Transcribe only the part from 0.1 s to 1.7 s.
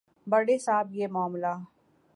بڑے صاحب یہ معاملہ